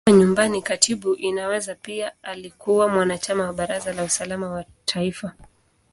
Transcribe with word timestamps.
Kama 0.07 0.19
Nyumbani 0.19 0.61
Katibu, 0.61 1.13
Inaweza 1.15 1.75
pia 1.75 2.11
alikuwa 2.23 2.87
mwanachama 2.89 3.43
wa 3.43 3.53
Baraza 3.53 3.93
la 3.93 4.03
Usalama 4.03 4.51
wa 4.51 4.65
Taifa. 4.85 5.33